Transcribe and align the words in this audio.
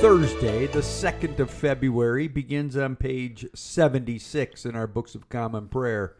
Thursday, 0.00 0.68
the 0.68 0.78
2nd 0.78 1.40
of 1.40 1.50
February, 1.50 2.28
begins 2.28 2.76
on 2.76 2.94
page 2.94 3.44
76 3.52 4.64
in 4.64 4.76
our 4.76 4.86
Books 4.86 5.16
of 5.16 5.28
Common 5.28 5.66
Prayer. 5.66 6.14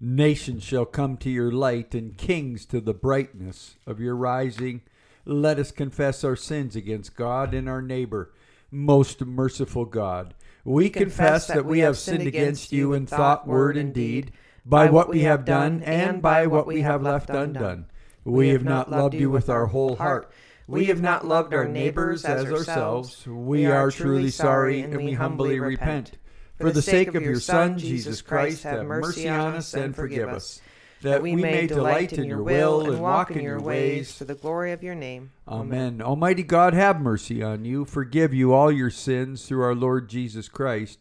Nations 0.00 0.62
shall 0.62 0.86
come 0.86 1.18
to 1.18 1.28
your 1.28 1.52
light, 1.52 1.94
and 1.94 2.16
kings 2.16 2.64
to 2.66 2.80
the 2.80 2.94
brightness 2.94 3.76
of 3.86 4.00
your 4.00 4.16
rising. 4.16 4.80
Let 5.26 5.58
us 5.58 5.70
confess 5.72 6.24
our 6.24 6.34
sins 6.34 6.74
against 6.74 7.16
God 7.16 7.52
and 7.52 7.68
our 7.68 7.82
neighbor. 7.82 8.32
Most 8.70 9.20
merciful 9.26 9.84
God, 9.84 10.32
we 10.64 10.88
confess 10.88 11.46
that 11.48 11.66
we 11.66 11.80
have 11.80 11.98
sinned 11.98 12.26
against 12.26 12.72
you 12.72 12.94
in 12.94 13.04
thought, 13.06 13.46
word, 13.46 13.76
and 13.76 13.92
deed, 13.92 14.32
by 14.64 14.88
what 14.88 15.10
we 15.10 15.20
have 15.20 15.44
done 15.44 15.82
and 15.82 16.22
by 16.22 16.46
what 16.46 16.66
we 16.66 16.80
have 16.80 17.02
left 17.02 17.28
undone. 17.28 17.86
We 18.24 18.48
have 18.48 18.64
not 18.64 18.90
loved 18.90 19.14
you 19.14 19.28
with 19.28 19.50
our 19.50 19.66
whole 19.66 19.96
heart. 19.96 20.32
We 20.66 20.86
have 20.86 21.02
not 21.02 21.26
loved 21.26 21.54
our 21.54 21.66
neighbors 21.66 22.24
as 22.24 22.50
ourselves. 22.50 23.26
We 23.26 23.66
are 23.66 23.90
truly 23.90 24.30
sorry 24.30 24.80
and 24.80 24.96
we 24.96 25.12
humbly 25.12 25.58
repent. 25.60 26.12
For 26.58 26.70
the 26.70 26.82
sake 26.82 27.14
of 27.14 27.22
your 27.22 27.40
Son, 27.40 27.78
Jesus 27.78 28.22
Christ, 28.22 28.62
have 28.62 28.86
mercy 28.86 29.28
on 29.28 29.54
us 29.54 29.74
and 29.74 29.94
forgive 29.96 30.28
us, 30.28 30.60
that 31.00 31.20
we 31.20 31.34
may 31.34 31.66
delight 31.66 32.12
in 32.12 32.24
your 32.24 32.42
will 32.42 32.82
and 32.82 33.00
walk 33.02 33.32
in 33.32 33.42
your 33.42 33.60
ways. 33.60 34.16
to 34.18 34.24
the 34.24 34.36
glory 34.36 34.70
of 34.72 34.82
your 34.82 34.94
name. 34.94 35.32
Amen. 35.48 36.00
Almighty 36.00 36.44
God, 36.44 36.74
have 36.74 37.00
mercy 37.00 37.42
on 37.42 37.64
you, 37.64 37.84
forgive 37.84 38.32
you 38.32 38.52
all 38.52 38.70
your 38.70 38.90
sins 38.90 39.46
through 39.46 39.62
our 39.62 39.74
Lord 39.74 40.08
Jesus 40.08 40.48
Christ, 40.48 41.00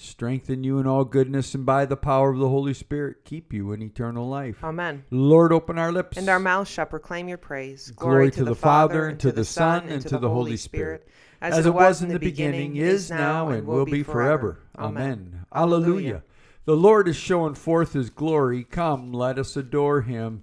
strengthen 0.00 0.64
you 0.64 0.78
in 0.78 0.86
all 0.86 1.04
goodness, 1.04 1.54
and 1.54 1.64
by 1.66 1.84
the 1.84 1.96
power 1.96 2.30
of 2.30 2.38
the 2.38 2.48
Holy 2.48 2.74
Spirit, 2.74 3.24
keep 3.24 3.52
you 3.52 3.72
in 3.72 3.82
eternal 3.82 4.28
life. 4.28 4.62
Amen. 4.64 5.04
Lord, 5.10 5.52
open 5.52 5.78
our 5.78 5.92
lips. 5.92 6.16
And 6.16 6.28
our 6.28 6.38
mouths 6.38 6.70
shall 6.70 6.86
proclaim 6.86 7.28
your 7.28 7.38
praise. 7.38 7.90
Glory 7.90 8.30
to 8.32 8.44
the 8.44 8.54
Father, 8.54 9.08
and 9.08 9.20
to 9.20 9.32
the 9.32 9.44
Son, 9.44 9.88
and 9.88 10.02
to 10.06 10.18
the 10.18 10.28
Holy 10.28 10.56
Spirit, 10.56 11.08
as 11.40 11.66
it 11.66 11.74
was 11.74 12.02
in 12.02 12.08
the 12.08 12.18
beginning, 12.18 12.76
is 12.76 13.10
now, 13.10 13.48
and 13.48 13.66
will 13.66 13.84
be 13.84 14.02
forever. 14.02 14.60
Amen. 14.78 15.44
Alleluia. 15.54 16.22
The 16.66 16.76
Lord 16.76 17.08
is 17.08 17.16
showing 17.16 17.54
forth 17.54 17.94
his 17.94 18.10
glory. 18.10 18.64
Come, 18.64 19.12
let 19.12 19.38
us 19.38 19.56
adore 19.56 20.02
him. 20.02 20.42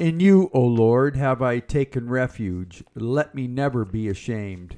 In 0.00 0.20
you, 0.20 0.48
O 0.54 0.60
Lord, 0.60 1.16
have 1.16 1.42
I 1.42 1.58
taken 1.58 2.08
refuge. 2.08 2.84
Let 2.94 3.34
me 3.34 3.48
never 3.48 3.84
be 3.84 4.08
ashamed. 4.08 4.76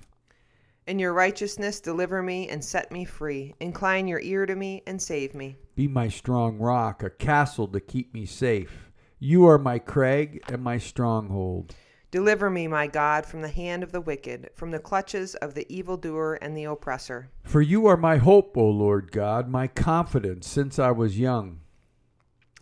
In 0.87 0.99
your 0.99 1.13
righteousness, 1.13 1.79
deliver 1.79 2.23
me 2.23 2.49
and 2.49 2.65
set 2.65 2.91
me 2.91 3.05
free. 3.05 3.55
Incline 3.61 4.09
your 4.09 4.21
ear 4.21 4.47
to 4.47 4.57
me 4.57 4.83
and 4.87 5.01
save 5.01 5.35
me. 5.35 5.57
Be 5.75 5.87
my 5.87 6.09
strong 6.09 6.57
rock, 6.59 7.03
a 7.03 7.11
castle 7.11 7.69
to 7.69 7.81
keep 7.81 8.15
me 8.15 8.25
safe. 8.25 8.91
You 9.19 9.47
are 9.47 9.59
my 9.59 9.79
crag 9.79 10.41
and 10.49 10.65
my 10.65 10.79
stronghold. 10.79 11.75
Deliver 12.11 12.49
me, 12.49 12.67
my 12.67 12.87
God, 12.87 13.27
from 13.27 13.43
the 13.43 13.49
hand 13.49 13.83
of 13.83 13.93
the 13.93 14.01
wicked, 14.01 14.49
from 14.55 14.71
the 14.71 14.79
clutches 14.79 15.35
of 15.35 15.53
the 15.53 15.71
evildoer 15.71 16.37
and 16.37 16.57
the 16.57 16.65
oppressor. 16.65 17.31
For 17.45 17.61
you 17.61 17.87
are 17.87 17.99
my 17.99 18.17
hope, 18.17 18.57
O 18.57 18.65
Lord 18.65 19.13
God, 19.13 19.51
my 19.51 19.67
confidence 19.67 20.49
since 20.49 20.79
I 20.79 20.93
was 20.93 21.19
young. 21.19 21.61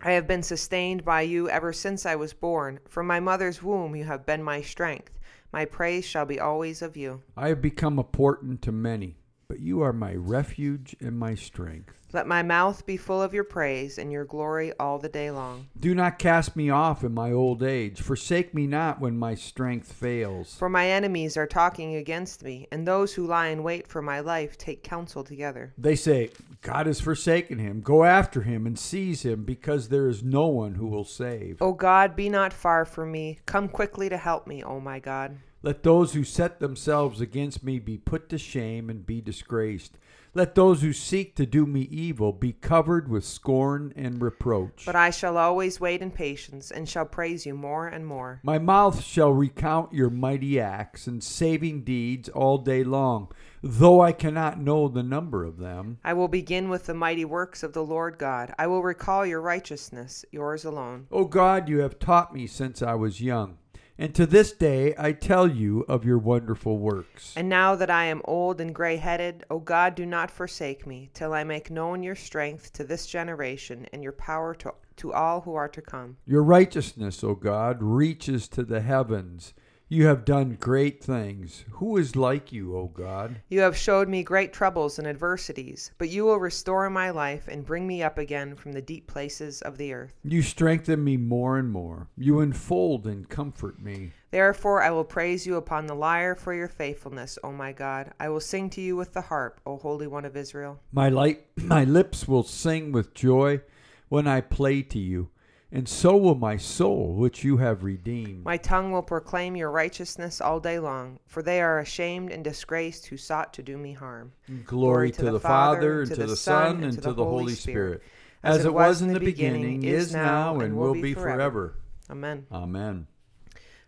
I 0.01 0.13
have 0.13 0.29
been 0.29 0.45
sustained 0.45 1.05
by 1.05 1.23
you 1.23 1.51
ever 1.51 1.73
since 1.73 2.07
I 2.07 2.15
was 2.15 2.33
born. 2.33 2.79
From 2.89 3.07
my 3.09 3.19
mother's 3.19 3.63
womb 3.63 3.97
you 3.97 4.05
have 4.05 4.25
been 4.25 4.45
my 4.45 4.63
strength. 4.63 5.19
My 5.53 5.65
praise 5.65 6.05
shall 6.05 6.25
be 6.25 6.39
always 6.39 6.83
of 6.83 6.97
you. 6.97 7.23
I 7.37 7.49
have 7.49 7.61
become 7.61 7.99
a 7.99 8.05
portent 8.05 8.63
to 8.63 8.73
many, 8.73 9.17
but 9.49 9.61
you 9.61 9.81
are 9.81 9.95
my 9.95 10.15
refuge 10.15 10.95
and 11.01 11.19
my 11.19 11.35
strength. 11.35 11.95
Let 12.13 12.27
my 12.27 12.43
mouth 12.43 12.87
be 12.87 12.97
full 12.97 13.21
of 13.21 13.35
your 13.35 13.45
praise 13.45 13.99
and 13.99 14.11
your 14.11 14.25
glory 14.25 14.73
all 14.81 14.99
the 14.99 15.09
day 15.09 15.31
long. 15.31 15.69
Do 15.79 15.95
not 15.95 16.19
cast 16.19 16.57
me 16.57 16.71
off 16.71 17.05
in 17.05 17.13
my 17.13 17.33
old 17.33 17.63
age. 17.63 18.01
Forsake 18.01 18.55
me 18.55 18.67
not 18.67 19.01
when 19.01 19.19
my 19.19 19.35
strength 19.35 19.93
fails. 19.93 20.55
For 20.55 20.69
my 20.71 20.89
enemies 20.89 21.37
are 21.37 21.47
talking 21.47 21.97
against 21.97 22.43
me, 22.43 22.67
and 22.73 22.87
those 22.87 23.15
who 23.15 23.27
lie 23.27 23.49
in 23.49 23.63
wait 23.63 23.87
for 23.87 24.01
my 24.01 24.21
life 24.21 24.57
take 24.57 24.83
counsel 24.83 25.23
together. 25.23 25.75
They 25.77 25.97
say, 25.97 26.31
God 26.63 26.87
has 26.87 27.01
forsaken 27.01 27.59
him. 27.59 27.83
Go 27.83 28.05
after 28.05 28.43
him 28.43 28.67
and 28.67 28.79
seize 28.79 29.23
him, 29.23 29.45
because 29.45 29.89
there 29.89 30.09
is 30.09 30.23
no 30.23 30.47
one 30.47 30.75
who 30.75 30.87
will 30.87 31.05
save. 31.05 31.61
O 31.61 31.73
God, 31.73 32.17
be 32.17 32.31
not 32.31 32.55
far 32.55 32.87
from 32.87 33.13
me. 33.13 33.41
Come 33.45 33.69
quickly 33.69 34.09
to 34.09 34.17
help 34.17 34.47
me, 34.47 34.63
O 34.63 34.81
my 34.81 34.99
God. 34.99 35.37
Let 35.61 35.83
those 35.83 36.13
who 36.13 36.23
set 36.23 36.61
themselves 36.61 37.21
against 37.21 37.65
me 37.65 37.81
be 37.81 37.99
put 37.99 38.29
to 38.29 38.39
shame 38.39 38.89
and 38.89 39.05
be 39.05 39.21
disgraced. 39.21 39.99
Let 40.33 40.55
those 40.55 40.83
who 40.83 40.93
seek 40.93 41.35
to 41.35 41.47
do 41.47 41.67
me 41.67 41.81
evil 41.91 42.33
be 42.33 42.53
covered 42.53 43.09
with 43.09 43.25
scorn 43.25 43.93
and 43.97 44.23
reproach. 44.23 44.85
But 44.87 44.95
I 44.95 45.11
shall 45.11 45.37
always 45.37 45.81
wait 45.81 46.01
in 46.01 46.13
patience, 46.13 46.71
and 46.71 46.89
shall 46.89 47.07
praise 47.07 47.45
you 47.45 47.55
more 47.55 47.89
and 47.89 48.07
more. 48.07 48.39
My 48.45 48.59
mouth 48.59 49.03
shall 49.03 49.33
recount 49.33 49.93
your 49.93 50.11
mighty 50.11 50.61
acts 50.61 51.09
and 51.09 51.25
saving 51.25 51.83
deeds 51.83 52.29
all 52.29 52.59
day 52.59 52.85
long, 52.85 53.33
though 53.61 54.01
I 54.01 54.13
cannot 54.13 54.61
know 54.61 54.87
the 54.87 55.03
number 55.03 55.45
of 55.45 55.59
them. 55.59 55.99
I 56.05 56.13
will 56.13 56.29
begin 56.29 56.69
with 56.69 56.87
the 56.87 56.95
mighty 56.95 57.25
works 57.25 57.65
of 57.65 57.73
the 57.73 57.85
Lord 57.85 58.17
God. 58.17 58.55
I 58.61 58.69
will 58.69 58.85
recall 58.85 59.27
your 59.27 59.41
righteousness, 59.41 60.25
yours 60.31 60.65
alone. 60.65 61.09
O 61.11 61.25
God, 61.25 61.69
you 61.69 61.79
have 61.79 61.99
taught 61.99 62.33
me 62.33 62.47
since 62.47 62.81
I 62.81 62.95
was 62.95 63.21
young. 63.21 63.59
And 64.01 64.15
to 64.15 64.27
this 64.27 64.53
day 64.53 64.95
I 64.97 65.11
tell 65.11 65.51
you 65.51 65.85
of 65.89 66.05
your 66.05 66.19
wonderful 66.19 66.79
works. 66.79 67.35
And 67.37 67.49
now 67.49 67.75
that 67.75 67.91
I 67.91 68.05
am 68.05 68.23
old 68.27 68.61
and 68.61 68.73
gray 68.73 68.97
headed, 68.97 69.45
O 69.51 69.59
God, 69.59 69.97
do 69.97 70.07
not 70.07 70.31
forsake 70.31 70.87
me, 70.87 71.11
till 71.15 71.33
I 71.33 71.43
make 71.43 71.69
known 71.69 72.05
your 72.05 72.15
strength 72.15 72.73
to 72.75 72.85
this 72.85 73.07
generation 73.07 73.89
and 73.93 74.01
your 74.03 74.13
power 74.13 74.55
to, 74.55 74.75
to 74.99 75.13
all 75.13 75.41
who 75.41 75.55
are 75.55 75.69
to 75.69 75.83
come. 75.83 76.17
Your 76.27 76.45
righteousness, 76.45 77.25
O 77.25 77.35
God, 77.35 77.79
reaches 77.81 78.47
to 78.49 78.63
the 78.63 78.81
heavens. 78.81 79.53
You 79.91 80.06
have 80.06 80.26
done 80.26 80.59
great 80.60 81.03
things. 81.03 81.65
Who 81.71 81.97
is 81.97 82.15
like 82.15 82.53
you, 82.53 82.76
O 82.76 82.88
God? 82.88 83.41
You 83.49 83.60
have 83.60 83.75
showed 83.75 84.06
me 84.06 84.22
great 84.22 84.53
troubles 84.53 84.99
and 84.99 85.09
adversities, 85.09 85.93
but 85.97 86.10
you 86.10 86.26
will 86.26 86.38
restore 86.38 86.91
my 86.91 87.09
life 87.09 87.49
and 87.49 87.65
bring 87.65 87.87
me 87.87 88.03
up 88.03 88.19
again 88.19 88.54
from 88.54 88.72
the 88.72 88.82
deep 88.82 89.06
places 89.06 89.62
of 89.62 89.78
the 89.78 89.94
earth. 89.94 90.12
You 90.22 90.43
strengthen 90.43 91.03
me 91.03 91.16
more 91.16 91.56
and 91.56 91.71
more. 91.72 92.09
You 92.19 92.41
enfold 92.41 93.06
and 93.06 93.26
comfort 93.31 93.81
me. 93.81 94.12
Therefore 94.31 94.82
I 94.82 94.91
will 94.91 95.04
praise 95.04 95.47
you 95.47 95.56
upon 95.56 95.87
the 95.87 95.94
lyre 95.94 96.34
for 96.34 96.53
your 96.53 96.69
faithfulness, 96.69 97.38
O 97.43 97.50
my 97.50 97.72
God. 97.72 98.12
I 98.20 98.28
will 98.28 98.41
sing 98.41 98.69
to 98.70 98.82
you 98.82 98.94
with 98.94 99.15
the 99.15 99.22
harp, 99.22 99.59
O 99.65 99.78
Holy 99.78 100.06
One 100.06 100.26
of 100.26 100.37
Israel. 100.37 100.81
My 100.93 101.09
light, 101.09 101.46
my 101.56 101.84
lips 101.84 102.29
will 102.29 102.43
sing 102.43 102.93
with 102.93 103.14
joy 103.14 103.62
when 104.11 104.26
I 104.26 104.43
play 104.43 104.82
to 104.82 104.99
you, 104.99 105.31
and 105.70 105.88
so 105.88 106.17
will 106.17 106.35
my 106.35 106.56
soul, 106.56 107.15
which 107.15 107.44
you 107.44 107.59
have 107.59 107.85
redeemed. 107.85 108.44
My 108.44 108.56
tongue 108.56 108.91
will 108.91 109.03
proclaim 109.03 109.55
your 109.55 109.70
righteousness 109.70 110.41
all 110.41 110.61
day 110.61 110.79
long, 110.79 111.19
for 111.26 111.43
they 111.43 111.61
are 111.61 111.81
ashamed 111.81 112.31
and 112.31 112.43
disgraced 112.43 113.06
who 113.06 113.17
sought 113.17 113.53
to 113.55 113.62
do 113.62 113.76
me 113.76 113.93
harm. 113.93 114.32
Glory 114.65 115.11
to 115.12 115.31
the 115.31 115.41
Father, 115.41 116.03
and 116.03 116.11
to 116.11 116.26
the 116.26 116.37
Son, 116.37 116.82
and 116.82 116.94
to 116.94 117.12
the 117.12 117.25
Holy 117.25 117.55
Spirit, 117.55 118.03
as 118.43 118.65
it 118.65 118.73
was 118.73 119.03
in 119.03 119.12
the 119.12 119.20
beginning, 119.20 119.82
is 119.82 120.15
now, 120.15 120.61
and 120.61 120.76
will 120.76 120.94
be 120.94 121.12
forever. 121.12 121.75
Amen. 122.11 122.47
Amen. 122.50 123.06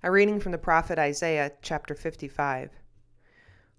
A 0.02 0.10
reading 0.10 0.40
from 0.40 0.52
the 0.52 0.58
prophet 0.58 0.98
Isaiah, 0.98 1.52
chapter 1.62 1.94
55. 1.94 2.70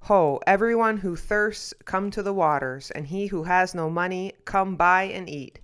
Ho, 0.06 0.40
everyone 0.48 0.98
who 0.98 1.16
thirsts, 1.16 1.76
come 1.86 2.10
to 2.10 2.24
the 2.24 2.34
waters, 2.34 2.90
and 2.90 3.06
he 3.06 3.28
who 3.28 3.44
has 3.44 3.76
no 3.76 3.88
money, 3.88 4.34
come 4.46 4.76
buy 4.76 5.04
and 5.04 5.30
eat. 5.30 5.60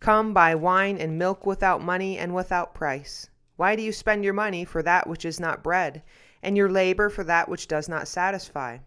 Come 0.00 0.34
buy 0.34 0.54
wine 0.54 0.98
and 0.98 1.18
milk 1.18 1.46
without 1.46 1.82
money 1.82 2.18
and 2.18 2.34
without 2.34 2.74
price. 2.74 3.30
Why 3.56 3.74
do 3.74 3.82
you 3.82 3.92
spend 3.92 4.24
your 4.24 4.34
money 4.34 4.64
for 4.64 4.82
that 4.82 5.06
which 5.06 5.24
is 5.24 5.40
not 5.40 5.62
bread, 5.62 6.02
and 6.42 6.56
your 6.56 6.68
labor 6.68 7.08
for 7.08 7.24
that 7.24 7.48
which 7.48 7.66
does 7.66 7.88
not 7.88 8.06
satisfy? 8.06 8.78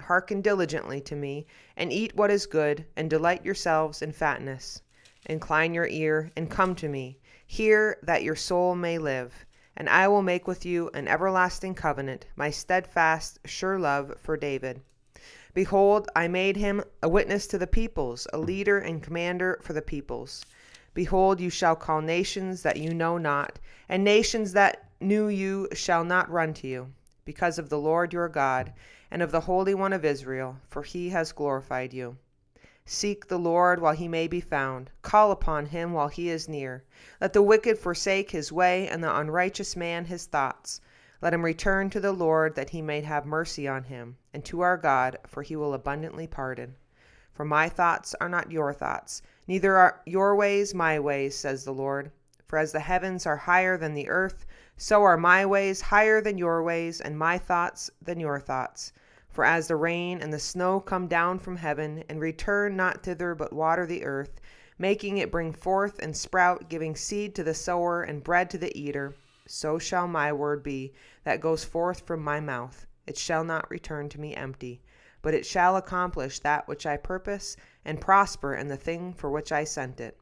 Hearken 0.00 0.40
diligently 0.40 1.00
to 1.02 1.14
me, 1.14 1.46
and 1.76 1.92
eat 1.92 2.16
what 2.16 2.30
is 2.32 2.46
good, 2.46 2.84
and 2.96 3.08
delight 3.08 3.44
yourselves 3.44 4.02
in 4.02 4.10
fatness. 4.12 4.82
Incline 5.26 5.72
your 5.72 5.86
ear, 5.86 6.32
and 6.36 6.50
come 6.50 6.74
to 6.74 6.88
me. 6.88 7.20
Hear 7.46 7.98
that 8.02 8.24
your 8.24 8.36
soul 8.36 8.74
may 8.74 8.98
live. 8.98 9.46
And 9.76 9.88
I 9.88 10.08
will 10.08 10.22
make 10.22 10.48
with 10.48 10.66
you 10.66 10.90
an 10.94 11.06
everlasting 11.06 11.74
covenant, 11.74 12.26
my 12.34 12.50
steadfast, 12.50 13.38
sure 13.44 13.78
love 13.78 14.14
for 14.18 14.36
David. 14.36 14.80
Behold, 15.56 16.06
I 16.14 16.28
made 16.28 16.58
him 16.58 16.84
a 17.02 17.08
witness 17.08 17.46
to 17.46 17.56
the 17.56 17.66
peoples, 17.66 18.26
a 18.30 18.36
leader 18.36 18.78
and 18.78 19.02
commander 19.02 19.58
for 19.62 19.72
the 19.72 19.80
peoples. 19.80 20.44
Behold, 20.92 21.40
you 21.40 21.48
shall 21.48 21.74
call 21.74 22.02
nations 22.02 22.60
that 22.60 22.76
you 22.76 22.92
know 22.92 23.16
not, 23.16 23.58
and 23.88 24.04
nations 24.04 24.52
that 24.52 24.90
knew 25.00 25.28
you 25.28 25.66
shall 25.72 26.04
not 26.04 26.30
run 26.30 26.52
to 26.52 26.66
you, 26.66 26.92
because 27.24 27.58
of 27.58 27.70
the 27.70 27.78
Lord 27.78 28.12
your 28.12 28.28
God, 28.28 28.74
and 29.10 29.22
of 29.22 29.32
the 29.32 29.40
Holy 29.40 29.72
One 29.72 29.94
of 29.94 30.04
Israel, 30.04 30.58
for 30.68 30.82
he 30.82 31.08
has 31.08 31.32
glorified 31.32 31.94
you. 31.94 32.18
Seek 32.84 33.28
the 33.28 33.38
Lord 33.38 33.80
while 33.80 33.94
he 33.94 34.08
may 34.08 34.28
be 34.28 34.42
found. 34.42 34.90
Call 35.00 35.30
upon 35.30 35.64
him 35.64 35.94
while 35.94 36.08
he 36.08 36.28
is 36.28 36.50
near. 36.50 36.84
Let 37.18 37.32
the 37.32 37.40
wicked 37.40 37.78
forsake 37.78 38.30
his 38.30 38.52
way, 38.52 38.88
and 38.88 39.02
the 39.02 39.18
unrighteous 39.18 39.74
man 39.74 40.04
his 40.04 40.26
thoughts. 40.26 40.82
Let 41.22 41.32
him 41.32 41.46
return 41.46 41.88
to 41.90 42.00
the 42.00 42.12
Lord, 42.12 42.56
that 42.56 42.68
he 42.68 42.82
may 42.82 43.00
have 43.00 43.24
mercy 43.24 43.66
on 43.66 43.84
him, 43.84 44.18
and 44.36 44.44
to 44.44 44.60
our 44.60 44.76
God, 44.76 45.16
for 45.26 45.42
he 45.42 45.56
will 45.56 45.72
abundantly 45.72 46.26
pardon. 46.26 46.76
For 47.32 47.46
my 47.46 47.70
thoughts 47.70 48.14
are 48.20 48.28
not 48.28 48.52
your 48.52 48.74
thoughts, 48.74 49.22
neither 49.48 49.78
are 49.78 50.02
your 50.04 50.36
ways 50.36 50.74
my 50.74 51.00
ways, 51.00 51.34
says 51.34 51.64
the 51.64 51.72
Lord. 51.72 52.10
For 52.44 52.58
as 52.58 52.70
the 52.70 52.80
heavens 52.80 53.24
are 53.24 53.38
higher 53.38 53.78
than 53.78 53.94
the 53.94 54.10
earth, 54.10 54.44
so 54.76 55.02
are 55.04 55.16
my 55.16 55.46
ways 55.46 55.80
higher 55.80 56.20
than 56.20 56.36
your 56.36 56.62
ways, 56.62 57.00
and 57.00 57.18
my 57.18 57.38
thoughts 57.38 57.90
than 58.02 58.20
your 58.20 58.38
thoughts. 58.38 58.92
For 59.30 59.42
as 59.42 59.68
the 59.68 59.76
rain 59.76 60.20
and 60.20 60.34
the 60.34 60.38
snow 60.38 60.80
come 60.80 61.08
down 61.08 61.38
from 61.38 61.56
heaven, 61.56 62.04
and 62.06 62.20
return 62.20 62.76
not 62.76 63.04
thither 63.04 63.34
but 63.34 63.54
water 63.54 63.86
the 63.86 64.04
earth, 64.04 64.38
making 64.76 65.16
it 65.16 65.32
bring 65.32 65.54
forth 65.54 65.98
and 65.98 66.14
sprout, 66.14 66.68
giving 66.68 66.94
seed 66.94 67.34
to 67.36 67.42
the 67.42 67.54
sower 67.54 68.02
and 68.02 68.22
bread 68.22 68.50
to 68.50 68.58
the 68.58 68.78
eater, 68.78 69.14
so 69.46 69.78
shall 69.78 70.06
my 70.06 70.30
word 70.30 70.62
be 70.62 70.92
that 71.24 71.40
goes 71.40 71.64
forth 71.64 72.00
from 72.00 72.20
my 72.20 72.38
mouth. 72.38 72.85
It 73.06 73.16
shall 73.16 73.44
not 73.44 73.70
return 73.70 74.08
to 74.08 74.20
me 74.20 74.34
empty, 74.34 74.82
but 75.22 75.32
it 75.32 75.46
shall 75.46 75.76
accomplish 75.76 76.40
that 76.40 76.66
which 76.66 76.86
I 76.86 76.96
purpose, 76.96 77.56
and 77.84 78.00
prosper 78.00 78.54
in 78.54 78.68
the 78.68 78.76
thing 78.76 79.12
for 79.12 79.30
which 79.30 79.52
I 79.52 79.64
sent 79.64 80.00
it. 80.00 80.18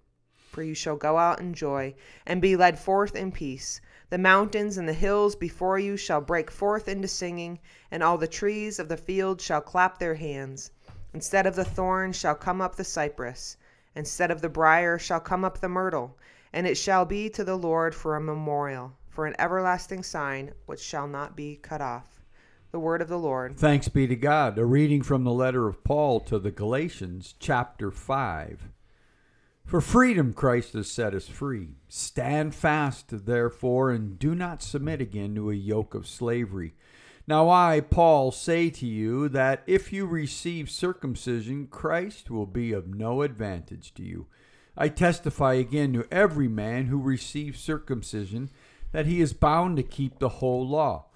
For 0.50 0.62
you 0.62 0.74
shall 0.74 0.96
go 0.96 1.18
out 1.18 1.40
in 1.40 1.54
joy, 1.54 1.94
and 2.26 2.40
be 2.40 2.56
led 2.56 2.78
forth 2.78 3.16
in 3.16 3.32
peace. 3.32 3.80
The 4.10 4.18
mountains 4.18 4.78
and 4.78 4.88
the 4.88 4.92
hills 4.92 5.34
before 5.34 5.78
you 5.78 5.96
shall 5.96 6.20
break 6.20 6.50
forth 6.50 6.86
into 6.86 7.08
singing, 7.08 7.58
and 7.90 8.02
all 8.02 8.18
the 8.18 8.28
trees 8.28 8.78
of 8.78 8.88
the 8.88 8.96
field 8.96 9.40
shall 9.40 9.60
clap 9.60 9.98
their 9.98 10.14
hands. 10.14 10.70
Instead 11.12 11.46
of 11.46 11.56
the 11.56 11.64
thorn 11.64 12.12
shall 12.12 12.34
come 12.34 12.60
up 12.60 12.76
the 12.76 12.84
cypress, 12.84 13.56
instead 13.94 14.30
of 14.30 14.42
the 14.42 14.48
brier 14.48 14.98
shall 14.98 15.20
come 15.20 15.44
up 15.44 15.58
the 15.58 15.68
myrtle, 15.68 16.18
and 16.52 16.66
it 16.66 16.76
shall 16.76 17.04
be 17.04 17.28
to 17.30 17.44
the 17.44 17.56
Lord 17.56 17.94
for 17.94 18.14
a 18.14 18.20
memorial, 18.20 18.92
for 19.08 19.26
an 19.26 19.34
everlasting 19.38 20.02
sign 20.02 20.52
which 20.66 20.80
shall 20.80 21.08
not 21.08 21.34
be 21.34 21.56
cut 21.56 21.80
off. 21.80 22.23
The 22.74 22.80
word 22.80 23.02
of 23.02 23.08
the 23.08 23.20
Lord. 23.20 23.56
Thanks 23.56 23.86
be 23.86 24.08
to 24.08 24.16
God. 24.16 24.58
A 24.58 24.64
reading 24.64 25.02
from 25.02 25.22
the 25.22 25.30
letter 25.30 25.68
of 25.68 25.84
Paul 25.84 26.18
to 26.22 26.40
the 26.40 26.50
Galatians, 26.50 27.36
chapter 27.38 27.92
5. 27.92 28.68
For 29.64 29.80
freedom 29.80 30.32
Christ 30.32 30.72
has 30.72 30.90
set 30.90 31.14
us 31.14 31.28
free. 31.28 31.76
Stand 31.86 32.52
fast, 32.52 33.26
therefore, 33.26 33.92
and 33.92 34.18
do 34.18 34.34
not 34.34 34.60
submit 34.60 35.00
again 35.00 35.36
to 35.36 35.52
a 35.52 35.54
yoke 35.54 35.94
of 35.94 36.08
slavery. 36.08 36.74
Now 37.28 37.48
I, 37.48 37.78
Paul, 37.80 38.32
say 38.32 38.70
to 38.70 38.86
you 38.86 39.28
that 39.28 39.62
if 39.68 39.92
you 39.92 40.04
receive 40.04 40.68
circumcision, 40.68 41.68
Christ 41.68 42.28
will 42.28 42.44
be 42.44 42.72
of 42.72 42.92
no 42.92 43.22
advantage 43.22 43.94
to 43.94 44.02
you. 44.02 44.26
I 44.76 44.88
testify 44.88 45.54
again 45.54 45.92
to 45.92 46.08
every 46.10 46.48
man 46.48 46.86
who 46.86 47.00
receives 47.00 47.60
circumcision 47.60 48.50
that 48.90 49.06
he 49.06 49.20
is 49.20 49.32
bound 49.32 49.76
to 49.76 49.84
keep 49.84 50.18
the 50.18 50.28
whole 50.28 50.66
law. 50.66 51.06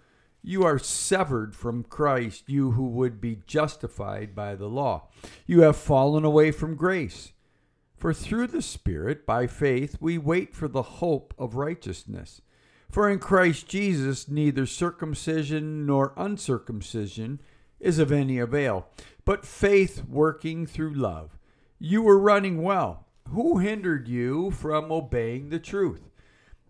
You 0.42 0.64
are 0.64 0.78
severed 0.78 1.54
from 1.54 1.82
Christ, 1.82 2.44
you 2.46 2.72
who 2.72 2.88
would 2.88 3.20
be 3.20 3.42
justified 3.46 4.34
by 4.34 4.54
the 4.54 4.68
law. 4.68 5.08
You 5.46 5.62
have 5.62 5.76
fallen 5.76 6.24
away 6.24 6.52
from 6.52 6.76
grace. 6.76 7.32
For 7.96 8.14
through 8.14 8.46
the 8.48 8.62
Spirit, 8.62 9.26
by 9.26 9.46
faith, 9.48 9.96
we 10.00 10.18
wait 10.18 10.54
for 10.54 10.68
the 10.68 10.82
hope 10.82 11.34
of 11.36 11.56
righteousness. 11.56 12.40
For 12.90 13.10
in 13.10 13.18
Christ 13.18 13.68
Jesus 13.68 14.28
neither 14.28 14.64
circumcision 14.64 15.84
nor 15.84 16.14
uncircumcision 16.16 17.40
is 17.80 17.98
of 17.98 18.12
any 18.12 18.38
avail, 18.38 18.86
but 19.24 19.44
faith 19.44 20.04
working 20.08 20.66
through 20.66 20.94
love. 20.94 21.38
You 21.78 22.02
were 22.02 22.18
running 22.18 22.62
well. 22.62 23.06
Who 23.28 23.58
hindered 23.58 24.08
you 24.08 24.50
from 24.50 24.90
obeying 24.90 25.50
the 25.50 25.58
truth? 25.58 26.08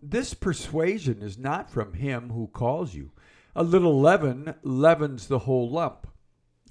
This 0.01 0.33
persuasion 0.33 1.21
is 1.21 1.37
not 1.37 1.69
from 1.69 1.93
him 1.93 2.31
who 2.31 2.47
calls 2.47 2.93
you. 2.93 3.11
A 3.59 3.63
little 3.63 3.99
leaven 3.99 4.55
leavens 4.63 5.27
the 5.27 5.39
whole 5.39 5.69
lump. 5.69 6.07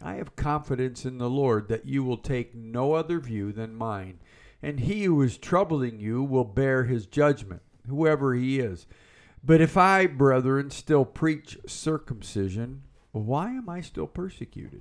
I 0.00 0.14
have 0.14 0.36
confidence 0.36 1.04
in 1.04 1.18
the 1.18 1.28
Lord 1.28 1.68
that 1.68 1.84
you 1.84 2.02
will 2.02 2.16
take 2.16 2.54
no 2.54 2.94
other 2.94 3.20
view 3.20 3.52
than 3.52 3.74
mine 3.74 4.20
and 4.62 4.80
he 4.80 5.04
who 5.04 5.20
is 5.20 5.36
troubling 5.36 6.00
you 6.00 6.22
will 6.22 6.44
bear 6.44 6.84
his 6.84 7.04
judgment, 7.04 7.60
whoever 7.86 8.34
he 8.34 8.58
is. 8.58 8.86
But 9.44 9.60
if 9.60 9.76
I, 9.76 10.06
brethren, 10.06 10.70
still 10.70 11.04
preach 11.04 11.58
circumcision, 11.66 12.84
why 13.12 13.50
am 13.50 13.68
I 13.68 13.82
still 13.82 14.06
persecuted? 14.06 14.80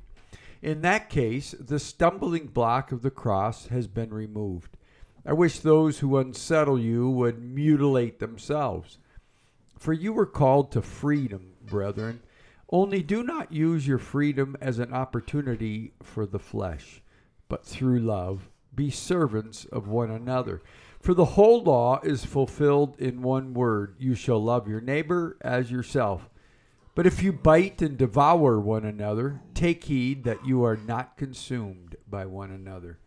In 0.61 0.83
that 0.83 1.09
case, 1.09 1.55
the 1.59 1.77
stumbling 1.77 2.47
block 2.47 2.93
of 2.93 3.01
the 3.01 3.11
cross 3.11 3.67
has 3.67 3.85
been 3.85 4.13
removed. 4.13 4.77
I 5.25 5.33
wish 5.33 5.59
those 5.59 5.99
who 5.99 6.15
unsettle 6.15 6.79
you 6.79 7.09
would 7.09 7.43
mutilate 7.43 8.19
themselves. 8.19 8.97
For 9.77 9.91
you 9.91 10.13
were 10.13 10.25
called 10.25 10.71
to 10.71 10.81
freedom, 10.81 11.53
brethren. 11.67 12.21
Only 12.69 13.01
do 13.01 13.23
not 13.23 13.51
use 13.51 13.87
your 13.87 13.97
freedom 13.97 14.57
as 14.59 14.79
an 14.79 14.93
opportunity 14.93 15.93
for 16.03 16.25
the 16.25 16.39
flesh, 16.39 17.01
but 17.47 17.65
through 17.65 17.99
love 17.99 18.49
be 18.75 18.89
servants 18.89 19.65
of 19.65 19.87
one 19.87 20.11
another. 20.11 20.61
For 20.99 21.13
the 21.13 21.25
whole 21.25 21.63
law 21.63 21.99
is 22.03 22.25
fulfilled 22.25 22.99
in 22.99 23.21
one 23.21 23.53
word 23.53 23.95
you 23.99 24.15
shall 24.15 24.43
love 24.43 24.67
your 24.67 24.81
neighbor 24.81 25.37
as 25.41 25.71
yourself. 25.71 26.29
But 26.95 27.05
if 27.05 27.21
you 27.21 27.31
bite 27.31 27.81
and 27.81 27.97
devour 27.97 28.59
one 28.59 28.83
another, 28.83 29.41
take 29.53 29.83
heed 29.83 30.23
that 30.23 30.45
you 30.45 30.63
are 30.63 30.77
not 30.77 31.15
consumed 31.15 31.95
by 32.09 32.25
one 32.25 32.51
another. 32.51 32.97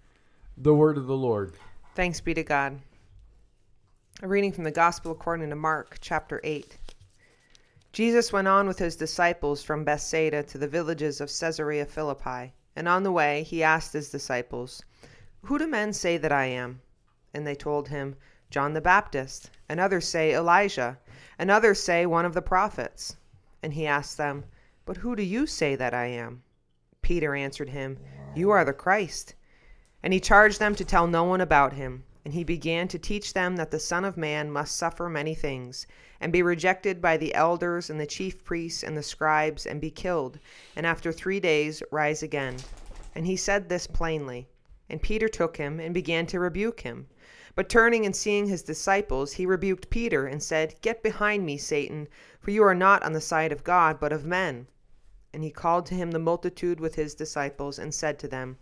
The 0.57 0.75
word 0.75 0.97
of 0.97 1.07
the 1.07 1.17
Lord. 1.17 1.55
Thanks 1.95 2.21
be 2.21 2.33
to 2.35 2.45
God. 2.45 2.81
A 4.23 4.29
reading 4.29 4.53
from 4.53 4.65
the 4.65 4.71
Gospel 4.71 5.11
according 5.13 5.51
to 5.51 5.57
Mark, 5.57 5.99
chapter 6.01 6.41
8. 6.45 6.79
Jesus 7.93 8.33
went 8.33 8.49
on 8.49 8.67
with 8.67 8.79
his 8.79 8.97
disciples 8.97 9.63
from 9.63 9.85
Bethsaida 9.85 10.43
to 10.45 10.59
the 10.59 10.69
villages 10.69 11.21
of 11.21 11.29
Caesarea 11.29 11.85
Philippi, 11.87 12.53
and 12.77 12.89
on 12.89 13.03
the 13.03 13.13
way 13.13 13.43
he 13.43 13.63
asked 13.63 13.93
his 13.93 14.11
disciples, 14.11 14.83
who 15.45 15.59
do 15.59 15.67
men 15.67 15.95
say 15.95 16.19
that 16.19 16.33
I 16.33 16.45
am? 16.45 16.83
And 17.33 17.47
they 17.47 17.55
told 17.55 17.89
him, 17.89 18.17
John 18.51 18.75
the 18.75 18.81
Baptist, 18.83 19.51
and 19.71 19.81
others 19.81 20.07
say 20.07 20.35
Elijah, 20.35 20.99
and 21.39 21.51
others 21.51 21.83
say 21.83 22.05
one 22.05 22.27
of 22.27 22.35
the 22.35 22.43
prophets. 22.43 23.17
And 23.63 23.73
he 23.73 23.87
asked 23.87 24.19
them, 24.19 24.45
But 24.85 24.99
who 24.99 25.17
do 25.17 25.23
you 25.23 25.47
say 25.47 25.77
that 25.77 25.95
I 25.95 26.07
am? 26.07 26.43
Peter 27.01 27.35
answered 27.35 27.71
him, 27.71 27.99
You 28.35 28.51
are 28.51 28.65
the 28.65 28.75
Christ. 28.75 29.35
And 30.03 30.13
he 30.13 30.21
charged 30.21 30.59
them 30.59 30.75
to 30.75 30.85
tell 30.85 31.07
no 31.07 31.25
one 31.25 31.41
about 31.41 31.73
him. 31.73 32.05
And 32.31 32.37
he 32.37 32.45
began 32.45 32.87
to 32.87 32.97
teach 32.97 33.33
them 33.33 33.57
that 33.57 33.73
the 33.73 33.81
Son 33.81 34.05
of 34.05 34.17
Man 34.17 34.53
must 34.53 34.77
suffer 34.77 35.09
many 35.09 35.35
things, 35.35 35.85
and 36.21 36.33
be 36.33 36.45
rejected 36.45 37.03
by 37.03 37.17
the 37.17 37.35
elders 37.35 37.91
and 37.91 37.99
the 37.99 38.07
chief 38.07 38.45
priests 38.45 38.85
and 38.85 38.97
the 38.97 39.03
scribes, 39.03 39.67
and 39.67 39.81
be 39.81 39.91
killed, 39.91 40.39
and 40.77 40.87
after 40.87 41.11
three 41.11 41.41
days 41.41 41.83
rise 41.91 42.23
again. 42.23 42.59
And 43.17 43.27
he 43.27 43.35
said 43.35 43.69
this 43.69 43.89
plainly. 43.89 44.47
And 44.89 45.03
Peter 45.03 45.27
took 45.27 45.57
him 45.57 45.81
and 45.81 45.93
began 45.93 46.25
to 46.27 46.39
rebuke 46.39 46.83
him. 46.83 47.09
But 47.57 47.69
turning 47.69 48.07
and 48.07 48.15
seeing 48.15 48.47
his 48.47 48.63
disciples, 48.63 49.33
he 49.33 49.45
rebuked 49.45 49.91
Peter 49.91 50.25
and 50.25 50.41
said, 50.41 50.77
Get 50.83 51.03
behind 51.03 51.45
me, 51.45 51.59
Satan, 51.59 52.07
for 52.39 52.53
you 52.53 52.63
are 52.63 52.77
not 52.77 53.03
on 53.03 53.13
the 53.13 53.21
side 53.21 53.51
of 53.51 53.65
God, 53.65 53.99
but 53.99 54.13
of 54.13 54.25
men. 54.25 54.69
And 55.33 55.43
he 55.43 55.51
called 55.51 55.85
to 55.87 55.97
him 55.97 56.13
the 56.13 56.21
multitude 56.21 56.79
with 56.79 56.95
his 56.95 57.17
disciples, 57.17 57.77
and 57.77 57.93
said 57.93 58.21
to 58.21 58.29
them, 58.29 58.59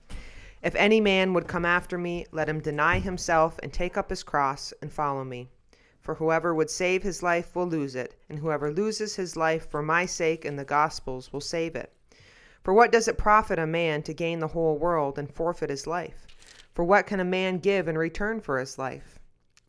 If 0.61 0.75
any 0.75 1.01
man 1.01 1.35
would 1.35 1.47
come 1.47 1.65
after 1.65 1.97
me, 1.97 2.27
let 2.33 2.49
him 2.49 2.61
deny 2.61 2.99
himself 2.99 3.61
and 3.63 3.73
take 3.73 3.97
up 3.97 4.11
his 4.11 4.25
cross 4.25 4.73
and 4.83 4.93
follow 4.93 5.23
me. 5.23 5.51
For 6.01 6.15
whoever 6.15 6.55
would 6.55 6.71
save 6.71 7.03
his 7.03 7.23
life 7.23 7.55
will 7.55 7.67
lose 7.67 7.95
it, 7.95 8.17
and 8.29 8.41
whoever 8.41 8.73
loses 8.73 9.17
his 9.17 9.37
life 9.37 9.71
for 9.71 9.83
my 9.83 10.05
sake 10.05 10.45
and 10.45 10.59
the 10.59 10.65
gospel's 10.65 11.33
will 11.33 11.41
save 11.41 11.77
it. 11.77 11.93
For 12.65 12.75
what 12.75 12.91
does 12.91 13.07
it 13.07 13.17
profit 13.19 13.59
a 13.59 13.67
man 13.67 14.03
to 14.03 14.13
gain 14.13 14.41
the 14.41 14.49
whole 14.49 14.77
world 14.77 15.17
and 15.17 15.33
forfeit 15.33 15.71
his 15.71 15.87
life? 15.87 16.27
For 16.75 16.83
what 16.83 17.07
can 17.07 17.21
a 17.21 17.25
man 17.25 17.59
give 17.59 17.87
in 17.87 17.97
return 17.97 18.41
for 18.41 18.59
his 18.59 18.79
life? 18.79 19.19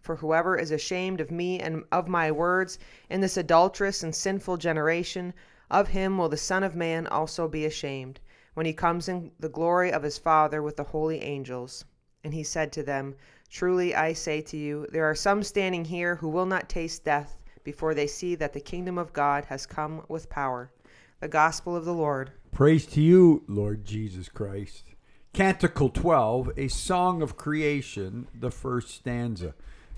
For 0.01 0.15
whoever 0.15 0.57
is 0.57 0.71
ashamed 0.71 1.21
of 1.21 1.29
me 1.29 1.59
and 1.59 1.83
of 1.91 2.07
my 2.07 2.31
words 2.31 2.79
in 3.09 3.21
this 3.21 3.37
adulterous 3.37 4.01
and 4.01 4.15
sinful 4.15 4.57
generation, 4.57 5.35
of 5.69 5.89
him 5.89 6.17
will 6.17 6.29
the 6.29 6.37
Son 6.37 6.63
of 6.63 6.75
Man 6.75 7.05
also 7.05 7.47
be 7.47 7.63
ashamed, 7.63 8.19
when 8.53 8.65
he 8.65 8.73
comes 8.73 9.09
in 9.09 9.31
the 9.39 9.49
glory 9.49 9.91
of 9.91 10.03
his 10.03 10.17
Father 10.17 10.61
with 10.61 10.77
the 10.77 10.83
holy 10.83 11.21
angels. 11.21 11.85
And 12.23 12.33
he 12.33 12.43
said 12.43 12.71
to 12.73 12.83
them, 12.83 13.15
Truly 13.49 13.95
I 13.95 14.13
say 14.13 14.41
to 14.41 14.57
you, 14.57 14.87
there 14.91 15.09
are 15.09 15.15
some 15.15 15.43
standing 15.43 15.85
here 15.85 16.15
who 16.15 16.29
will 16.29 16.45
not 16.45 16.69
taste 16.69 17.03
death 17.03 17.37
before 17.63 17.93
they 17.93 18.07
see 18.07 18.35
that 18.35 18.53
the 18.53 18.59
kingdom 18.59 18.97
of 18.97 19.13
God 19.13 19.45
has 19.45 19.65
come 19.65 20.03
with 20.07 20.29
power. 20.29 20.71
The 21.19 21.27
Gospel 21.27 21.75
of 21.75 21.85
the 21.85 21.93
Lord. 21.93 22.31
Praise 22.51 22.85
to 22.87 23.01
you, 23.01 23.43
Lord 23.47 23.85
Jesus 23.85 24.29
Christ. 24.29 24.93
Canticle 25.33 25.89
12, 25.89 26.51
a 26.57 26.67
song 26.67 27.21
of 27.21 27.37
creation, 27.37 28.27
the 28.33 28.51
first 28.51 28.89
stanza. 28.89 29.53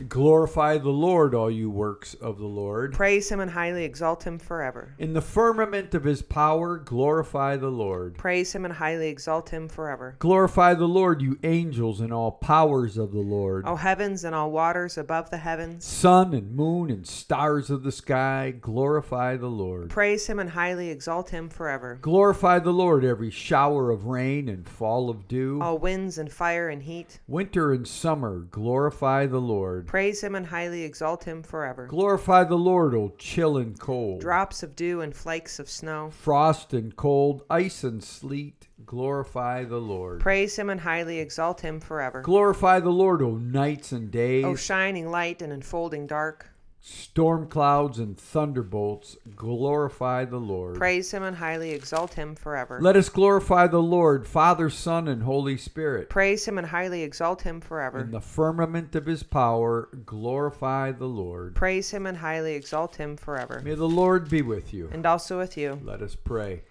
Glorify 0.10 0.78
the 0.78 0.90
Lord, 0.90 1.36
all 1.36 1.52
you 1.52 1.70
works 1.70 2.14
of 2.16 2.38
the 2.38 2.46
Lord. 2.46 2.94
Praise 2.94 3.32
him 3.32 3.40
and 3.40 3.52
highly 3.52 3.84
exalt 3.84 4.26
him 4.26 4.40
forever. 4.40 4.94
In 4.98 5.14
the 5.14 5.22
firmament 5.22 5.94
of 5.94 6.04
his 6.04 6.22
power, 6.22 6.78
glorify 6.78 7.58
the 7.58 7.70
Lord. 7.70 8.18
Praise 8.18 8.54
him 8.54 8.66
and 8.66 8.74
highly 8.74 9.08
exalt 9.08 9.50
him 9.50 9.68
forever. 9.68 10.16
Glorify 10.20 10.74
the 10.74 10.88
Lord, 10.88 11.22
you 11.22 11.38
angels 11.44 12.02
and 12.02 12.14
all 12.14 12.32
powers 12.32 12.98
of 12.98 13.12
the 13.12 13.20
Lord. 13.20 13.66
O 13.68 13.76
heavens 13.76 14.24
and 14.24 14.34
all 14.34 14.52
waters 14.52 14.98
above 14.98 15.30
the 15.30 15.38
heavens. 15.38 15.86
Sun 15.86 16.34
and 16.34 16.56
moon 16.56 16.90
and 16.90 17.06
stars 17.06 17.70
of 17.70 17.84
the 17.84 17.92
sky, 17.92 18.54
glorify 18.60 19.38
the 19.38 19.48
Lord. 19.48 19.90
Praise 19.90 20.28
him 20.28 20.40
and 20.40 20.50
highly 20.50 20.90
exalt 20.90 21.30
him 21.30 21.50
forever. 21.50 22.00
Glorify 22.02 22.60
the 22.60 22.74
Lord, 22.74 23.04
every 23.06 23.32
shower 23.32 23.92
of 23.92 24.06
rain 24.06 24.50
and 24.50 24.68
fall 24.68 25.10
of 25.10 25.28
dew. 25.28 25.60
All 25.62 25.78
winds 25.78 26.18
and 26.18 26.32
fire 26.32 26.70
and 26.70 26.84
heat. 26.84 27.20
Winter 27.28 27.72
and 27.72 27.88
summer, 27.88 28.40
glorify 28.40 29.26
the 29.26 29.42
Lord. 29.42 29.88
Praise 29.92 30.24
him 30.24 30.36
and 30.36 30.46
highly 30.46 30.84
exalt 30.84 31.26
him 31.26 31.44
forever. 31.44 31.86
Glorify 31.86 32.46
the 32.46 32.56
Lord, 32.56 32.96
O 32.96 33.12
chill 33.18 33.58
and 33.58 33.78
cold. 33.78 34.22
Drops 34.22 34.64
of 34.64 34.74
dew 34.74 35.02
and 35.02 35.14
flakes 35.14 35.60
of 35.60 35.70
snow. 35.70 36.12
Frost 36.12 36.74
and 36.74 36.96
cold, 36.96 37.44
ice 37.50 37.84
and 37.84 38.02
sleet, 38.02 38.70
glorify 38.86 39.66
the 39.66 39.82
Lord. 39.82 40.22
Praise 40.22 40.58
him 40.58 40.70
and 40.70 40.80
highly 40.80 41.20
exalt 41.20 41.60
him 41.60 41.82
forever. 41.82 42.22
Glorify 42.22 42.80
the 42.80 42.90
Lord, 42.90 43.22
O 43.22 43.36
nights 43.36 43.92
and 43.92 44.10
days. 44.10 44.46
O 44.46 44.56
shining 44.56 45.12
light 45.12 45.42
and 45.42 45.52
enfolding 45.52 46.08
dark. 46.08 46.48
Storm 46.84 47.48
clouds 47.48 48.00
and 48.00 48.18
thunderbolts, 48.18 49.16
glorify 49.36 50.26
the 50.26 50.40
Lord. 50.40 50.78
Praise 50.78 51.12
him 51.12 51.22
and 51.22 51.38
highly 51.38 51.70
exalt 51.70 52.16
him 52.16 52.34
forever. 52.34 52.80
Let 52.82 52.96
us 52.96 53.08
glorify 53.08 53.68
the 53.68 53.84
Lord, 53.84 54.26
Father, 54.26 54.68
Son, 54.72 55.08
and 55.08 55.22
Holy 55.22 55.58
Spirit. 55.58 56.10
Praise 56.10 56.48
him 56.48 56.58
and 56.58 56.66
highly 56.66 57.04
exalt 57.04 57.44
him 57.44 57.62
forever. 57.62 58.00
In 58.00 58.10
the 58.10 58.20
firmament 58.20 58.96
of 58.96 59.06
his 59.06 59.22
power, 59.22 59.90
glorify 60.08 60.92
the 60.92 61.06
Lord. 61.06 61.54
Praise 61.54 61.92
him 61.92 62.08
and 62.08 62.18
highly 62.18 62.56
exalt 62.56 62.96
him 62.96 63.16
forever. 63.16 63.62
May 63.64 63.76
the 63.76 63.88
Lord 63.88 64.28
be 64.28 64.42
with 64.42 64.74
you. 64.74 64.90
And 64.92 65.06
also 65.06 65.38
with 65.38 65.58
you. 65.58 65.80
Let 65.84 66.02
us 66.02 66.16
pray. 66.16 66.64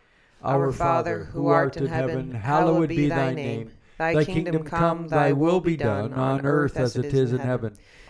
Our 0.42 0.72
Father, 0.72 1.24
who 1.24 1.46
art 1.46 1.76
in 1.76 1.86
heaven, 1.86 2.32
hallowed 2.32 2.88
be 2.88 3.08
thy 3.08 3.32
name. 3.32 3.70
Thy 3.96 4.24
kingdom 4.24 4.64
come, 4.64 5.06
thy 5.06 5.32
will 5.32 5.60
be 5.60 5.76
done, 5.76 6.14
on 6.14 6.44
earth 6.44 6.76
as 6.76 6.96
it 6.96 7.14
is 7.14 7.32
in 7.32 7.38
heaven. 7.38 7.76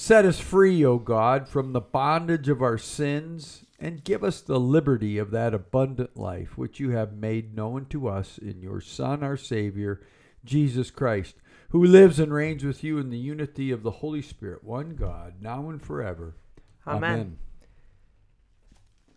Set 0.00 0.24
us 0.24 0.38
free, 0.38 0.84
O 0.84 0.96
God, 0.96 1.48
from 1.48 1.72
the 1.72 1.80
bondage 1.80 2.48
of 2.48 2.62
our 2.62 2.78
sins, 2.78 3.64
and 3.80 4.04
give 4.04 4.22
us 4.22 4.40
the 4.40 4.60
liberty 4.60 5.18
of 5.18 5.32
that 5.32 5.52
abundant 5.52 6.16
life 6.16 6.56
which 6.56 6.78
you 6.78 6.90
have 6.90 7.14
made 7.14 7.56
known 7.56 7.84
to 7.86 8.06
us 8.06 8.38
in 8.38 8.62
your 8.62 8.80
Son, 8.80 9.24
our 9.24 9.36
Savior, 9.36 10.00
Jesus 10.44 10.92
Christ, 10.92 11.34
who 11.70 11.84
lives 11.84 12.20
and 12.20 12.32
reigns 12.32 12.62
with 12.62 12.84
you 12.84 12.98
in 12.98 13.10
the 13.10 13.18
unity 13.18 13.72
of 13.72 13.82
the 13.82 13.90
Holy 13.90 14.22
Spirit, 14.22 14.62
one 14.62 14.90
God, 14.90 15.42
now 15.42 15.68
and 15.68 15.82
forever. 15.82 16.36
Amen. 16.86 17.36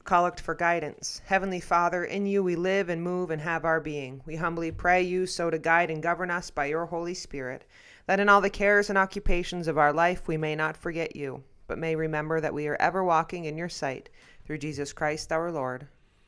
Collect 0.03 0.41
for 0.41 0.55
guidance. 0.55 1.21
Heavenly 1.25 1.59
Father, 1.59 2.03
in 2.03 2.25
you 2.25 2.41
we 2.41 2.55
live 2.55 2.89
and 2.89 3.03
move 3.03 3.29
and 3.29 3.43
have 3.43 3.65
our 3.65 3.79
being. 3.79 4.23
We 4.25 4.35
humbly 4.35 4.71
pray 4.71 5.03
you 5.03 5.27
so 5.27 5.51
to 5.51 5.59
guide 5.59 5.91
and 5.91 6.01
govern 6.01 6.31
us 6.31 6.49
by 6.49 6.65
your 6.65 6.87
Holy 6.87 7.13
Spirit, 7.13 7.65
that 8.05 8.19
in 8.19 8.29
all 8.29 8.41
the 8.41 8.49
cares 8.49 8.89
and 8.89 8.97
occupations 8.97 9.67
of 9.67 9.77
our 9.77 9.93
life 9.93 10.27
we 10.27 10.37
may 10.37 10.55
not 10.55 10.77
forget 10.77 11.15
you, 11.15 11.43
but 11.67 11.77
may 11.77 11.95
remember 11.95 12.41
that 12.41 12.53
we 12.53 12.67
are 12.67 12.77
ever 12.79 13.03
walking 13.03 13.45
in 13.45 13.57
your 13.57 13.69
sight, 13.69 14.09
through 14.45 14.57
Jesus 14.57 14.93
Christ 14.93 15.31
our 15.31 15.51
Lord. 15.51 15.87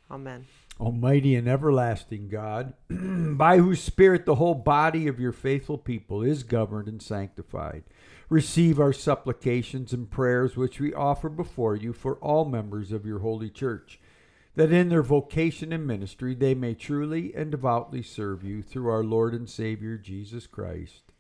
Amen. 0.10 0.46
Almighty 0.80 1.36
and 1.36 1.48
everlasting 1.48 2.30
God, 2.30 2.74
by 2.90 3.58
whose 3.58 3.82
Spirit 3.82 4.26
the 4.26 4.36
whole 4.36 4.56
body 4.56 5.08
of 5.08 5.20
your 5.20 5.32
faithful 5.32 5.78
people 5.78 6.24
is 6.24 6.44
governed 6.44 6.88
and 6.88 7.02
sanctified, 7.02 7.84
receive 8.30 8.80
our 8.80 8.94
supplications 8.94 9.94
and 9.94 10.10
prayers 10.10 10.58
which 10.58 10.80
we 10.80 10.94
offer 10.94 11.30
before 11.30 11.76
you 11.76 11.94
for 11.94 12.16
all 12.16 12.46
members 12.46 12.92
of 12.92 13.06
your 13.06 13.20
holy 13.20 13.50
church, 13.50 14.00
that 14.56 14.72
in 14.72 14.90
their 14.90 15.04
vocation 15.04 15.72
and 15.72 15.86
ministry 15.86 16.34
they 16.34 16.56
may 16.56 16.74
truly 16.74 17.34
and 17.36 17.52
devoutly 17.52 18.02
serve 18.02 18.44
you 18.44 18.62
through 18.62 18.90
our 18.90 19.04
Lord 19.04 19.34
and 19.34 19.50
Savior 19.50 19.98
Jesus 19.98 20.48
Christ. 20.48 21.13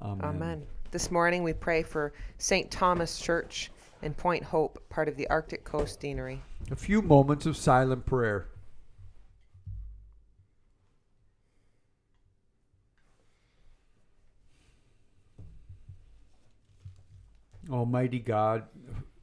Amen. 0.00 0.24
Amen. 0.24 0.66
This 0.90 1.10
morning 1.10 1.42
we 1.42 1.52
pray 1.52 1.82
for 1.82 2.12
St. 2.38 2.70
Thomas 2.70 3.18
Church 3.18 3.70
in 4.02 4.14
Point 4.14 4.44
Hope, 4.44 4.82
part 4.88 5.08
of 5.08 5.16
the 5.16 5.28
Arctic 5.28 5.64
Coast 5.64 6.00
Deanery. 6.00 6.40
A 6.70 6.76
few 6.76 7.00
moments 7.02 7.46
of 7.46 7.56
silent 7.56 8.04
prayer. 8.06 8.48
Almighty 17.70 18.20
God, 18.20 18.64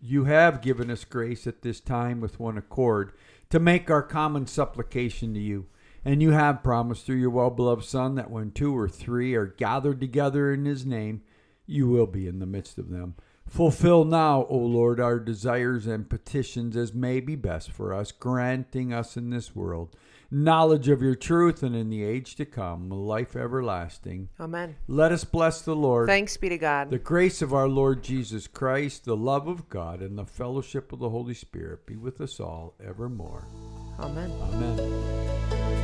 you 0.02 0.26
have 0.26 0.62
given 0.62 0.92
us 0.92 1.06
grace 1.06 1.48
at 1.48 1.62
this 1.62 1.80
time 1.80 2.20
with 2.20 2.40
one 2.40 2.58
accord 2.58 3.14
to 3.50 3.60
make 3.60 3.90
our 3.90 4.04
common 4.04 4.48
supplication 4.48 5.34
to 5.34 5.40
you. 5.40 5.68
And 6.06 6.22
you 6.22 6.32
have 6.32 6.64
promised 6.64 7.06
through 7.06 7.18
your 7.18 7.30
well 7.30 7.50
beloved 7.50 7.86
Son 7.86 8.16
that 8.16 8.32
when 8.32 8.52
two 8.52 8.78
or 8.78 8.90
three 8.90 9.36
are 9.36 9.46
gathered 9.46 10.00
together 10.00 10.52
in 10.52 10.66
his 10.66 10.86
name, 10.86 11.22
you 11.66 11.88
will 11.88 12.08
be 12.08 12.28
in 12.28 12.40
the 12.40 12.46
midst 12.46 12.78
of 12.78 12.90
them. 12.90 13.16
Fulfill 13.48 14.06
now, 14.06 14.46
O 14.50 14.58
Lord, 14.58 15.00
our 15.00 15.20
desires 15.20 15.86
and 15.86 16.10
petitions 16.10 16.76
as 16.76 16.94
may 16.94 17.20
be 17.20 17.36
best 17.36 17.72
for 17.72 17.94
us, 17.94 18.12
granting 18.12 18.94
us 18.94 19.16
in 19.16 19.30
this 19.30 19.56
world 19.56 19.96
knowledge 20.34 20.90
of 20.90 21.02
your 21.02 21.16
truth 21.16 21.62
and 21.62 21.76
in 21.76 21.90
the 21.90 22.04
age 22.04 22.36
to 22.36 22.46
come, 22.46 22.90
life 22.90 23.36
everlasting. 23.36 24.30
Amen. 24.40 24.76
Let 24.88 25.12
us 25.12 25.24
bless 25.24 25.62
the 25.62 25.76
Lord. 25.76 26.08
Thanks 26.08 26.36
be 26.36 26.50
to 26.50 26.58
God. 26.58 26.90
The 26.90 26.98
grace 26.98 27.42
of 27.42 27.54
our 27.54 27.70
Lord 27.70 28.04
Jesus 28.04 28.48
Christ, 28.48 29.06
the 29.06 29.16
love 29.16 29.48
of 29.48 29.70
God, 29.70 30.02
and 30.02 30.18
the 30.18 30.26
fellowship 30.26 30.92
of 30.92 31.00
the 31.00 31.10
Holy 31.10 31.36
Spirit 31.36 31.86
be 31.86 31.96
with 31.96 32.20
us 32.20 32.40
all 32.40 32.74
evermore. 32.84 33.48
Amen. 34.00 34.32
Amen. 34.42 35.83